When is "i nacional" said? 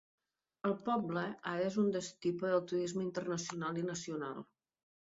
3.85-4.47